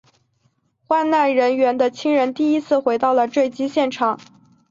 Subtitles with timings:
[0.87, 4.19] 罹难人员的亲人第一次回到了坠机现场。